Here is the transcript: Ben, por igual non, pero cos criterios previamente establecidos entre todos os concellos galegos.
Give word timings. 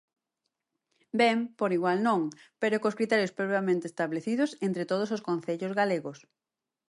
Ben, 1.21 1.37
por 1.59 1.69
igual 1.77 1.97
non, 2.07 2.21
pero 2.61 2.81
cos 2.83 2.97
criterios 2.99 3.35
previamente 3.39 3.85
establecidos 3.91 4.49
entre 4.67 4.83
todos 4.91 5.09
os 5.15 5.23
concellos 5.27 5.75
galegos. 5.79 6.19